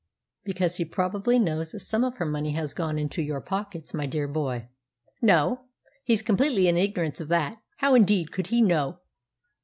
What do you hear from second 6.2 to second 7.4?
completely in ignorance of